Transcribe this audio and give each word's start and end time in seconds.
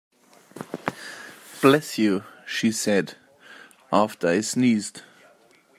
Bless 1.61 1.99
you 1.99 2.23
she 2.47 2.71
said, 2.71 3.17
after 3.93 4.29
I 4.29 4.41
sneezed. 4.41 5.03